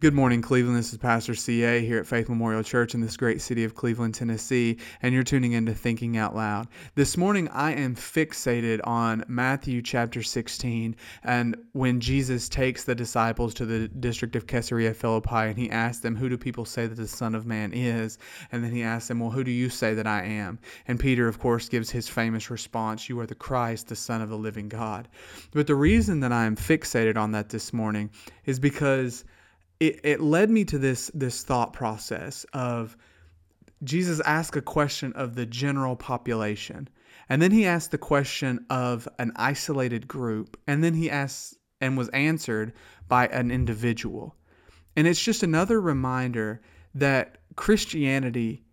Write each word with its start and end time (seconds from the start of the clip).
Good 0.00 0.14
morning, 0.14 0.40
Cleveland. 0.40 0.78
This 0.78 0.92
is 0.92 0.98
Pastor 0.98 1.34
CA 1.34 1.84
here 1.84 1.98
at 1.98 2.06
Faith 2.06 2.30
Memorial 2.30 2.62
Church 2.62 2.94
in 2.94 3.02
this 3.02 3.18
great 3.18 3.42
city 3.42 3.64
of 3.64 3.74
Cleveland, 3.74 4.14
Tennessee, 4.14 4.78
and 5.02 5.12
you're 5.12 5.22
tuning 5.22 5.52
into 5.52 5.74
Thinking 5.74 6.16
Out 6.16 6.34
Loud. 6.34 6.68
This 6.94 7.18
morning, 7.18 7.48
I 7.48 7.74
am 7.74 7.94
fixated 7.94 8.80
on 8.84 9.22
Matthew 9.28 9.82
chapter 9.82 10.22
16 10.22 10.96
and 11.22 11.54
when 11.72 12.00
Jesus 12.00 12.48
takes 12.48 12.84
the 12.84 12.94
disciples 12.94 13.52
to 13.52 13.66
the 13.66 13.88
district 13.88 14.36
of 14.36 14.46
Caesarea 14.46 14.94
Philippi 14.94 15.28
and 15.34 15.58
he 15.58 15.70
asks 15.70 16.00
them, 16.00 16.16
Who 16.16 16.30
do 16.30 16.38
people 16.38 16.64
say 16.64 16.86
that 16.86 16.94
the 16.94 17.06
Son 17.06 17.34
of 17.34 17.44
Man 17.44 17.70
is? 17.74 18.16
And 18.52 18.64
then 18.64 18.72
he 18.72 18.82
asks 18.82 19.08
them, 19.08 19.20
Well, 19.20 19.28
who 19.28 19.44
do 19.44 19.50
you 19.50 19.68
say 19.68 19.92
that 19.92 20.06
I 20.06 20.22
am? 20.22 20.60
And 20.88 20.98
Peter, 20.98 21.28
of 21.28 21.38
course, 21.38 21.68
gives 21.68 21.90
his 21.90 22.08
famous 22.08 22.48
response, 22.48 23.10
You 23.10 23.20
are 23.20 23.26
the 23.26 23.34
Christ, 23.34 23.88
the 23.88 23.96
Son 23.96 24.22
of 24.22 24.30
the 24.30 24.38
living 24.38 24.70
God. 24.70 25.08
But 25.50 25.66
the 25.66 25.74
reason 25.74 26.20
that 26.20 26.32
I 26.32 26.46
am 26.46 26.56
fixated 26.56 27.18
on 27.18 27.32
that 27.32 27.50
this 27.50 27.74
morning 27.74 28.08
is 28.46 28.58
because 28.58 29.26
it, 29.80 30.00
it 30.04 30.20
led 30.20 30.50
me 30.50 30.64
to 30.66 30.78
this 30.78 31.10
this 31.14 31.42
thought 31.42 31.72
process 31.72 32.44
of 32.52 32.96
Jesus 33.82 34.20
asked 34.20 34.56
a 34.56 34.62
question 34.62 35.12
of 35.14 35.34
the 35.34 35.46
general 35.46 35.96
population. 35.96 36.88
And 37.30 37.40
then 37.40 37.50
he 37.50 37.64
asked 37.64 37.90
the 37.90 37.98
question 37.98 38.66
of 38.68 39.08
an 39.18 39.32
isolated 39.36 40.06
group. 40.06 40.58
And 40.66 40.84
then 40.84 40.94
he 40.94 41.10
asked 41.10 41.56
and 41.80 41.96
was 41.96 42.10
answered 42.10 42.74
by 43.08 43.28
an 43.28 43.50
individual. 43.50 44.36
And 44.96 45.06
it's 45.06 45.22
just 45.22 45.42
another 45.42 45.80
reminder 45.80 46.60
that 46.94 47.38
Christianity 47.56 48.64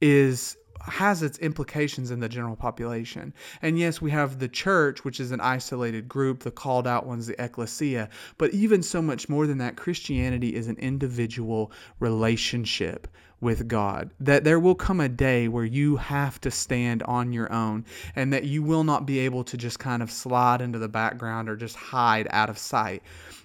is 0.00 0.56
has 0.82 1.22
its 1.22 1.38
implications 1.38 2.10
in 2.10 2.20
the 2.20 2.28
general 2.28 2.56
population. 2.56 3.32
And 3.62 3.78
yes, 3.78 4.00
we 4.00 4.10
have 4.10 4.38
the 4.38 4.48
church, 4.48 5.04
which 5.04 5.20
is 5.20 5.32
an 5.32 5.40
isolated 5.40 6.08
group, 6.08 6.40
the 6.42 6.50
called 6.50 6.86
out 6.86 7.06
ones, 7.06 7.26
the 7.26 7.42
ecclesia. 7.42 8.08
But 8.38 8.52
even 8.52 8.82
so 8.82 9.00
much 9.02 9.28
more 9.28 9.46
than 9.46 9.58
that, 9.58 9.76
Christianity 9.76 10.54
is 10.54 10.68
an 10.68 10.76
individual 10.76 11.72
relationship 12.00 13.08
with 13.40 13.68
God. 13.68 14.10
That 14.20 14.44
there 14.44 14.60
will 14.60 14.74
come 14.74 15.00
a 15.00 15.08
day 15.08 15.48
where 15.48 15.64
you 15.64 15.96
have 15.96 16.40
to 16.40 16.50
stand 16.50 17.02
on 17.02 17.32
your 17.32 17.52
own 17.52 17.84
and 18.14 18.32
that 18.32 18.44
you 18.44 18.62
will 18.62 18.84
not 18.84 19.06
be 19.06 19.18
able 19.20 19.44
to 19.44 19.56
just 19.56 19.78
kind 19.78 20.02
of 20.02 20.10
slide 20.10 20.60
into 20.60 20.78
the 20.78 20.88
background 20.88 21.48
or 21.48 21.56
just 21.56 21.76
hide 21.76 22.26
out 22.30 22.50
of 22.50 22.58
sight. 22.58 23.02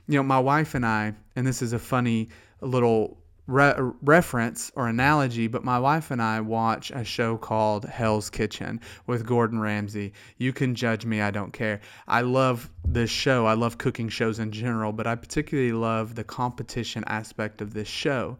You 0.07 0.17
know, 0.17 0.23
my 0.23 0.39
wife 0.39 0.75
and 0.75 0.85
I, 0.85 1.13
and 1.35 1.45
this 1.45 1.61
is 1.61 1.73
a 1.73 1.79
funny 1.79 2.29
little 2.61 3.17
re- 3.47 3.75
reference 4.01 4.71
or 4.75 4.87
analogy, 4.87 5.47
but 5.47 5.63
my 5.63 5.79
wife 5.79 6.11
and 6.11 6.21
I 6.21 6.41
watch 6.41 6.91
a 6.91 7.03
show 7.03 7.37
called 7.37 7.85
Hell's 7.85 8.29
Kitchen 8.29 8.79
with 9.07 9.25
Gordon 9.25 9.59
Ramsay. 9.59 10.13
You 10.37 10.53
can 10.53 10.75
judge 10.75 11.05
me, 11.05 11.21
I 11.21 11.31
don't 11.31 11.53
care. 11.53 11.81
I 12.07 12.21
love 12.21 12.69
this 12.85 13.09
show. 13.09 13.45
I 13.45 13.53
love 13.53 13.77
cooking 13.77 14.09
shows 14.09 14.39
in 14.39 14.51
general, 14.51 14.91
but 14.91 15.07
I 15.07 15.15
particularly 15.15 15.73
love 15.73 16.15
the 16.15 16.23
competition 16.23 17.03
aspect 17.07 17.61
of 17.61 17.73
this 17.73 17.87
show. 17.87 18.37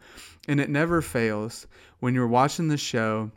And 0.47 0.59
it 0.59 0.69
never 0.69 1.02
fails 1.02 1.67
when 1.99 2.16
you're 2.16 2.27
watching 2.27 2.67
the 2.67 2.77
show 2.77 3.31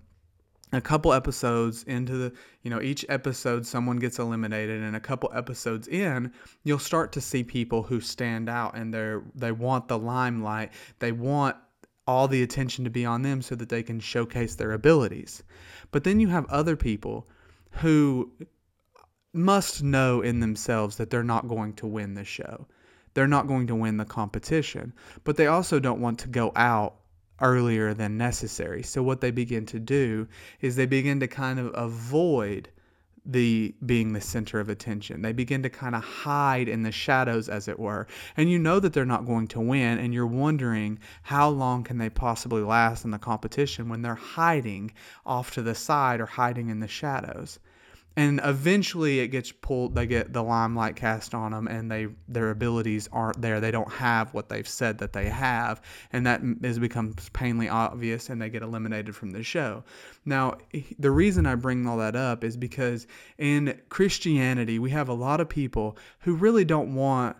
a 0.74 0.80
couple 0.80 1.12
episodes 1.12 1.82
into 1.84 2.16
the 2.16 2.32
you 2.62 2.70
know 2.70 2.80
each 2.80 3.04
episode 3.08 3.66
someone 3.66 3.98
gets 3.98 4.18
eliminated 4.18 4.82
and 4.82 4.96
a 4.96 5.00
couple 5.00 5.30
episodes 5.34 5.88
in 5.88 6.32
you'll 6.62 6.78
start 6.78 7.12
to 7.12 7.20
see 7.20 7.44
people 7.44 7.82
who 7.82 8.00
stand 8.00 8.48
out 8.48 8.76
and 8.76 8.92
they're 8.92 9.22
they 9.34 9.52
want 9.52 9.88
the 9.88 9.98
limelight. 9.98 10.72
They 10.98 11.12
want 11.12 11.56
all 12.06 12.28
the 12.28 12.42
attention 12.42 12.84
to 12.84 12.90
be 12.90 13.04
on 13.04 13.22
them 13.22 13.40
so 13.40 13.54
that 13.54 13.68
they 13.68 13.82
can 13.82 13.98
showcase 13.98 14.54
their 14.54 14.72
abilities. 14.72 15.42
But 15.90 16.04
then 16.04 16.20
you 16.20 16.28
have 16.28 16.46
other 16.46 16.76
people 16.76 17.26
who 17.70 18.30
must 19.32 19.82
know 19.82 20.20
in 20.20 20.40
themselves 20.40 20.96
that 20.96 21.10
they're 21.10 21.24
not 21.24 21.48
going 21.48 21.72
to 21.74 21.86
win 21.86 22.14
the 22.14 22.24
show. 22.24 22.66
They're 23.14 23.26
not 23.26 23.46
going 23.46 23.68
to 23.68 23.74
win 23.74 23.96
the 23.96 24.04
competition 24.04 24.92
but 25.22 25.36
they 25.36 25.46
also 25.46 25.78
don't 25.78 26.00
want 26.00 26.18
to 26.20 26.28
go 26.28 26.52
out 26.56 26.96
earlier 27.40 27.94
than 27.94 28.16
necessary. 28.16 28.82
So 28.82 29.02
what 29.02 29.20
they 29.20 29.30
begin 29.30 29.66
to 29.66 29.80
do 29.80 30.28
is 30.60 30.76
they 30.76 30.86
begin 30.86 31.20
to 31.20 31.28
kind 31.28 31.58
of 31.58 31.72
avoid 31.74 32.68
the 33.26 33.74
being 33.86 34.12
the 34.12 34.20
center 34.20 34.60
of 34.60 34.68
attention. 34.68 35.22
They 35.22 35.32
begin 35.32 35.62
to 35.62 35.70
kind 35.70 35.94
of 35.94 36.04
hide 36.04 36.68
in 36.68 36.82
the 36.82 36.92
shadows 36.92 37.48
as 37.48 37.68
it 37.68 37.78
were. 37.78 38.06
And 38.36 38.50
you 38.50 38.58
know 38.58 38.78
that 38.80 38.92
they're 38.92 39.06
not 39.06 39.24
going 39.24 39.48
to 39.48 39.60
win 39.60 39.98
and 39.98 40.12
you're 40.12 40.26
wondering 40.26 40.98
how 41.22 41.48
long 41.48 41.84
can 41.84 41.96
they 41.96 42.10
possibly 42.10 42.62
last 42.62 43.04
in 43.04 43.10
the 43.10 43.18
competition 43.18 43.88
when 43.88 44.02
they're 44.02 44.14
hiding 44.14 44.92
off 45.24 45.52
to 45.52 45.62
the 45.62 45.74
side 45.74 46.20
or 46.20 46.26
hiding 46.26 46.68
in 46.68 46.80
the 46.80 46.88
shadows 46.88 47.58
and 48.16 48.40
eventually 48.44 49.20
it 49.20 49.28
gets 49.28 49.50
pulled 49.52 49.94
they 49.94 50.06
get 50.06 50.32
the 50.32 50.42
limelight 50.42 50.96
cast 50.96 51.34
on 51.34 51.52
them 51.52 51.66
and 51.66 51.90
they 51.90 52.08
their 52.28 52.50
abilities 52.50 53.08
aren't 53.12 53.40
there. 53.40 53.60
They 53.60 53.70
don't 53.70 53.90
have 53.92 54.32
what 54.34 54.48
they've 54.48 54.68
said 54.68 54.98
that 54.98 55.12
they 55.12 55.28
have. 55.28 55.80
And 56.12 56.26
that 56.26 56.40
is 56.62 56.78
becomes 56.78 57.28
painfully 57.30 57.68
obvious 57.68 58.30
and 58.30 58.40
they 58.40 58.50
get 58.50 58.62
eliminated 58.62 59.16
from 59.16 59.30
the 59.30 59.42
show. 59.42 59.84
Now 60.24 60.58
the 60.98 61.10
reason 61.10 61.46
i 61.46 61.54
bring 61.54 61.86
all 61.86 61.98
that 61.98 62.16
up 62.16 62.44
is 62.44 62.56
because 62.56 63.06
in 63.38 63.80
christianity 63.88 64.78
we 64.78 64.90
have 64.90 65.08
a 65.08 65.14
lot 65.14 65.40
of 65.40 65.48
people 65.48 65.96
who 66.20 66.34
really 66.34 66.64
don't 66.64 66.94
want 66.94 67.36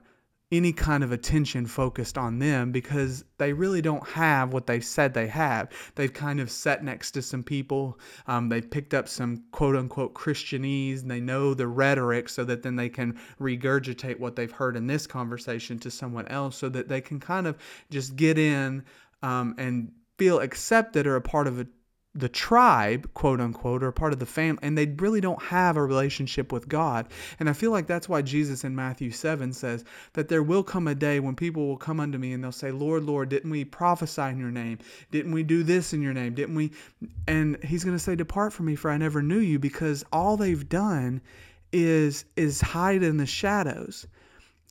any 0.53 0.73
kind 0.73 1.03
of 1.03 1.11
attention 1.11 1.67
focused 1.67 2.19
on 2.19 2.39
them 2.39 2.71
because 2.71 3.25
they 3.39 3.53
really 3.53 3.81
don't 3.83 4.07
have 4.09 4.53
what 4.53 4.67
they've 4.67 4.85
said 4.85 5.13
they 5.13 5.27
have. 5.27 5.71
They've 5.95 6.13
kind 6.13 6.39
of 6.39 6.51
sat 6.51 6.85
next 6.85 7.13
to 7.13 7.23
some 7.23 7.43
people. 7.43 7.99
Um, 8.27 8.49
they've 8.49 8.69
picked 8.69 8.95
up 8.95 9.09
some 9.09 9.45
quote 9.53 9.75
unquote 9.75 10.15
Christianese 10.15 11.03
and 11.03 11.11
they 11.11 11.21
know 11.21 11.55
the 11.55 11.67
rhetoric 11.67 12.29
so 12.29 12.45
that 12.45 12.63
then 12.63 12.77
they 12.77 12.89
can 12.89 13.19
regurgitate 13.41 14.19
what 14.19 14.37
they've 14.37 14.51
heard 14.51 14.77
in 14.77 14.87
this 14.87 15.07
conversation 15.07 15.79
to 15.81 15.91
someone 15.91 16.29
else 16.29 16.57
so 16.57 16.69
that 16.69 16.89
they 16.89 17.01
can 17.01 17.19
kind 17.19 17.47
of 17.47 17.59
just 17.91 18.15
get 18.15 18.39
in 18.39 18.85
um, 19.23 19.55
and 19.59 19.93
feel 20.19 20.41
accepted 20.41 21.07
or 21.07 21.17
a 21.17 21.21
part 21.21 21.47
of 21.47 21.59
a 21.59 21.67
the 22.15 22.29
tribe, 22.29 23.13
quote 23.15 23.41
unquote, 23.41 23.83
or 23.83 23.91
part 23.91 24.13
of 24.13 24.21
the 24.21 24.27
family, 24.27 24.61
and 24.63 24.79
they 24.79 24.87
really 24.87 25.21
don't 25.21 25.43
have 25.43 25.77
a 25.77 25.85
relationship 25.85 26.53
with 26.53 26.69
God. 26.69 27.09
And 27.41 27.51
I 27.51 27.53
feel 27.53 27.73
like 27.73 27.87
that's 27.87 28.09
why 28.09 28.23
Jesus 28.23 28.63
in 28.63 28.75
Matthew 28.75 29.11
7 29.11 29.53
says 29.53 29.85
that 30.13 30.29
there 30.29 30.43
will 30.43 30.63
come 30.63 30.87
a 30.87 30.95
day 30.95 31.19
when 31.19 31.35
people 31.35 31.67
will 31.67 31.77
come 31.77 31.99
unto 31.99 32.17
me 32.19 32.33
and 32.33 32.43
they'll 32.43 32.53
say, 32.53 32.71
Lord, 32.71 33.03
Lord, 33.03 33.29
didn't 33.29 33.51
we 33.51 33.65
prophesy 33.65 34.23
in 34.23 34.39
your 34.39 34.53
name? 34.53 34.79
Didn't 35.11 35.33
we 35.33 35.43
do 35.43 35.65
this 35.65 35.93
in 35.93 36.03
your 36.03 36.15
name? 36.15 36.35
Didn't 36.35 36.55
we? 36.55 36.71
And 37.27 37.63
he's 37.65 37.85
going 37.85 37.97
to 37.97 38.03
say, 38.03 38.15
Depart 38.15 38.53
from 38.53 38.67
me, 38.67 38.77
for 38.77 38.91
I 38.91 38.97
never 38.97 39.21
knew 39.21 39.41
you, 39.41 39.59
because 39.59 40.05
all 40.13 40.37
they've 40.37 40.69
done 40.69 41.21
is 41.73 42.25
is 42.37 42.61
hide 42.61 43.03
in 43.03 43.17
the 43.17 43.27
shadows. 43.27 44.07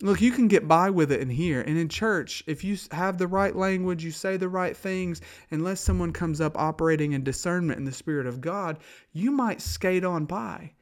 Look, 0.02 0.22
you 0.22 0.32
can 0.32 0.48
get 0.48 0.68
by 0.68 0.90
with 0.90 1.12
it 1.12 1.22
in 1.22 1.30
here. 1.30 1.62
And 1.62 1.78
in 1.78 1.88
church, 1.88 2.44
if 2.48 2.64
you 2.64 2.78
have 2.92 3.18
the 3.18 3.28
right 3.28 3.56
language, 3.56 4.04
you 4.04 4.12
say 4.12 4.38
the 4.38 4.50
right 4.50 4.76
things, 4.76 5.22
unless 5.52 5.80
someone 5.80 6.12
comes 6.12 6.42
up 6.42 6.58
operating 6.58 7.14
in 7.14 7.24
discernment 7.24 7.80
in 7.80 7.86
the 7.86 7.92
Spirit 7.92 8.26
of 8.26 8.42
God, 8.42 8.80
you 9.12 9.32
might 9.32 9.62
skate 9.62 10.04
on 10.04 10.26
by. 10.26 10.74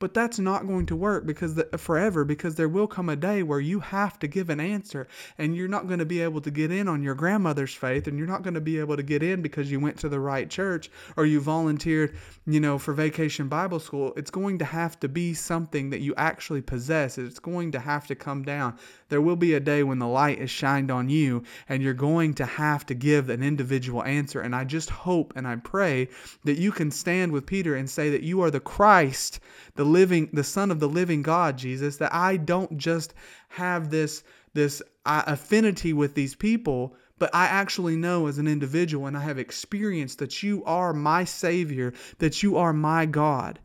But 0.00 0.14
that's 0.14 0.38
not 0.38 0.68
going 0.68 0.86
to 0.86 0.96
work 0.96 1.26
because 1.26 1.56
the, 1.56 1.64
forever 1.76 2.24
because 2.24 2.54
there 2.54 2.68
will 2.68 2.86
come 2.86 3.08
a 3.08 3.16
day 3.16 3.42
where 3.42 3.58
you 3.58 3.80
have 3.80 4.16
to 4.20 4.28
give 4.28 4.48
an 4.48 4.60
answer 4.60 5.08
and 5.38 5.56
you're 5.56 5.66
not 5.66 5.88
going 5.88 5.98
to 5.98 6.04
be 6.04 6.20
able 6.20 6.40
to 6.42 6.52
get 6.52 6.70
in 6.70 6.86
on 6.86 7.02
your 7.02 7.16
grandmother's 7.16 7.74
faith 7.74 8.06
and 8.06 8.16
you're 8.16 8.28
not 8.28 8.42
going 8.42 8.54
to 8.54 8.60
be 8.60 8.78
able 8.78 8.96
to 8.96 9.02
get 9.02 9.24
in 9.24 9.42
because 9.42 9.72
you 9.72 9.80
went 9.80 9.98
to 9.98 10.08
the 10.08 10.20
right 10.20 10.48
church 10.48 10.88
or 11.16 11.26
you 11.26 11.40
volunteered, 11.40 12.16
you 12.46 12.60
know, 12.60 12.78
for 12.78 12.94
vacation 12.94 13.48
Bible 13.48 13.80
school. 13.80 14.12
It's 14.16 14.30
going 14.30 14.58
to 14.58 14.64
have 14.64 15.00
to 15.00 15.08
be 15.08 15.34
something 15.34 15.90
that 15.90 16.00
you 16.00 16.14
actually 16.16 16.62
possess. 16.62 17.18
It's 17.18 17.40
going 17.40 17.72
to 17.72 17.80
have 17.80 18.06
to 18.06 18.14
come 18.14 18.44
down. 18.44 18.78
There 19.08 19.20
will 19.20 19.36
be 19.36 19.54
a 19.54 19.60
day 19.60 19.82
when 19.82 19.98
the 19.98 20.06
light 20.06 20.38
is 20.38 20.50
shined 20.50 20.92
on 20.92 21.08
you 21.08 21.42
and 21.68 21.82
you're 21.82 21.92
going 21.92 22.34
to 22.34 22.46
have 22.46 22.86
to 22.86 22.94
give 22.94 23.30
an 23.30 23.42
individual 23.42 24.04
answer 24.04 24.40
and 24.40 24.54
I 24.54 24.62
just 24.62 24.90
hope 24.90 25.32
and 25.34 25.48
I 25.48 25.56
pray 25.56 26.08
that 26.44 26.58
you 26.58 26.70
can 26.70 26.92
stand 26.92 27.32
with 27.32 27.46
Peter 27.46 27.74
and 27.74 27.90
say 27.90 28.10
that 28.10 28.22
you 28.22 28.42
are 28.42 28.50
the 28.52 28.60
Christ, 28.60 29.40
the 29.74 29.87
living 29.88 30.28
the 30.32 30.44
son 30.44 30.70
of 30.70 30.80
the 30.80 30.88
living 30.88 31.22
God 31.22 31.56
Jesus 31.56 31.96
that 31.96 32.14
I 32.14 32.36
don't 32.36 32.78
just 32.78 33.14
have 33.48 33.90
this 33.90 34.22
this 34.54 34.82
uh, 35.06 35.24
affinity 35.26 35.92
with 35.92 36.14
these 36.14 36.34
people 36.34 36.94
but 37.18 37.34
I 37.34 37.46
actually 37.46 37.96
know 37.96 38.28
as 38.28 38.38
an 38.38 38.46
individual 38.46 39.06
and 39.06 39.16
I 39.16 39.22
have 39.22 39.38
experienced 39.38 40.18
that 40.20 40.42
you 40.42 40.64
are 40.64 40.92
my 40.92 41.24
savior 41.24 41.92
that 42.18 42.42
you 42.42 42.56
are 42.56 42.72
my 42.72 43.06
God 43.06 43.58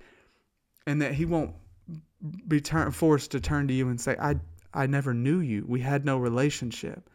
and 0.88 1.02
that 1.02 1.14
he 1.14 1.26
won't 1.26 1.54
be 2.48 2.62
turn, 2.62 2.92
forced 2.92 3.32
to 3.32 3.40
turn 3.40 3.68
to 3.68 3.74
you 3.74 3.90
and 3.90 4.00
say 4.00 4.16
I 4.20 4.36
I 4.74 4.88
never 4.88 5.14
knew 5.14 5.40
you. 5.40 5.66
We 5.68 5.82
had 5.82 6.04
no 6.04 6.18
relationship 6.18 7.08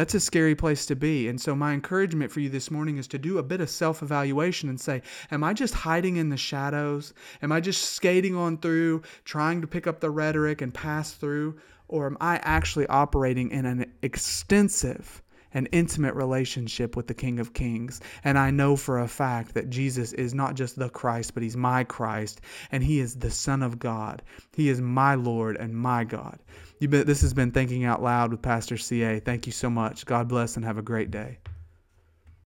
that's 0.00 0.14
a 0.14 0.20
scary 0.20 0.54
place 0.54 0.86
to 0.86 0.96
be. 0.96 1.28
And 1.28 1.38
so, 1.38 1.54
my 1.54 1.74
encouragement 1.74 2.32
for 2.32 2.40
you 2.40 2.48
this 2.48 2.70
morning 2.70 2.96
is 2.96 3.06
to 3.08 3.18
do 3.18 3.36
a 3.36 3.42
bit 3.42 3.60
of 3.60 3.68
self 3.68 4.02
evaluation 4.02 4.70
and 4.70 4.80
say, 4.80 5.02
Am 5.30 5.44
I 5.44 5.52
just 5.52 5.74
hiding 5.74 6.16
in 6.16 6.30
the 6.30 6.38
shadows? 6.38 7.12
Am 7.42 7.52
I 7.52 7.60
just 7.60 7.82
skating 7.92 8.34
on 8.34 8.56
through, 8.56 9.02
trying 9.26 9.60
to 9.60 9.66
pick 9.66 9.86
up 9.86 10.00
the 10.00 10.08
rhetoric 10.08 10.62
and 10.62 10.72
pass 10.72 11.12
through? 11.12 11.60
Or 11.88 12.06
am 12.06 12.16
I 12.18 12.36
actually 12.36 12.86
operating 12.86 13.50
in 13.50 13.66
an 13.66 13.92
extensive 14.00 15.20
an 15.54 15.66
intimate 15.66 16.14
relationship 16.14 16.96
with 16.96 17.06
the 17.06 17.14
King 17.14 17.40
of 17.40 17.52
Kings. 17.52 18.00
And 18.24 18.38
I 18.38 18.50
know 18.50 18.76
for 18.76 19.00
a 19.00 19.08
fact 19.08 19.54
that 19.54 19.70
Jesus 19.70 20.12
is 20.12 20.34
not 20.34 20.54
just 20.54 20.76
the 20.76 20.88
Christ, 20.88 21.34
but 21.34 21.42
he's 21.42 21.56
my 21.56 21.84
Christ, 21.84 22.40
and 22.72 22.82
he 22.82 23.00
is 23.00 23.16
the 23.16 23.30
Son 23.30 23.62
of 23.62 23.78
God. 23.78 24.22
He 24.54 24.68
is 24.68 24.80
my 24.80 25.14
Lord 25.14 25.56
and 25.56 25.74
my 25.74 26.04
God. 26.04 26.38
Been, 26.80 27.06
this 27.06 27.20
has 27.20 27.34
been 27.34 27.50
Thinking 27.50 27.84
Out 27.84 28.02
Loud 28.02 28.30
with 28.30 28.42
Pastor 28.42 28.76
CA. 28.76 29.20
Thank 29.20 29.46
you 29.46 29.52
so 29.52 29.68
much. 29.68 30.06
God 30.06 30.28
bless 30.28 30.56
and 30.56 30.64
have 30.64 30.78
a 30.78 30.82
great 30.82 31.10
day. 31.10 31.38